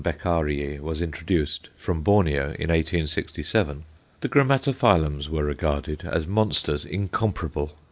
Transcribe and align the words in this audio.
Beccarii_ 0.03 0.79
was 0.79 0.99
introduced, 0.99 1.69
from 1.77 2.01
Borneo, 2.01 2.53
in 2.55 2.69
1867, 2.69 3.83
the 4.21 4.29
Grammatophyllums 4.29 5.27
were 5.29 5.43
regarded 5.43 6.03
as 6.05 6.25
monsters 6.25 6.85
incomparable. 6.85 7.73